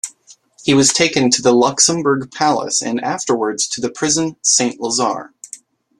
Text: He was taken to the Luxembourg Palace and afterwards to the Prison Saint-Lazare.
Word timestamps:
He 0.63 0.73
was 0.73 0.91
taken 0.93 1.29
to 1.29 1.43
the 1.43 1.53
Luxembourg 1.53 2.31
Palace 2.31 2.81
and 2.81 2.99
afterwards 3.03 3.67
to 3.67 3.79
the 3.81 3.91
Prison 3.91 4.35
Saint-Lazare. 4.41 5.29